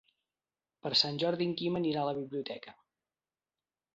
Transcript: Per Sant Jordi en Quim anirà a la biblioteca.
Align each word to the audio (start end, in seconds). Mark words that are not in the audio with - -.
Per 0.85 0.91
Sant 1.01 1.19
Jordi 1.25 1.47
en 1.49 1.51
Quim 1.59 1.77
anirà 1.81 2.01
a 2.03 2.07
la 2.09 2.15
biblioteca. 2.21 2.73